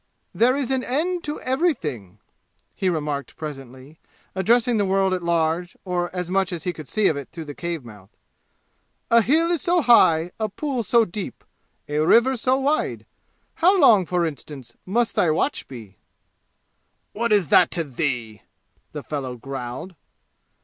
[0.33, 2.17] "There is an end to everything,"
[2.73, 3.99] he remarked presently,
[4.33, 7.45] addressing the world at large, or as much as he could see of it through
[7.45, 8.09] the cave mouth.
[9.11, 11.43] "A hill is so high, a pool so deep,
[11.87, 13.05] a river so wide.
[13.61, 15.99] How long, for instance, must thy watch be?"
[17.13, 18.41] "What is that to thee?"
[18.93, 19.93] the fellow growled.